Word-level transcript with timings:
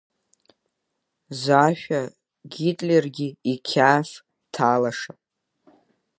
Зашәа 1.41 2.01
Гитлергьы 2.51 3.27
иқьаф 3.53 4.09
ҭалаша! 4.53 5.13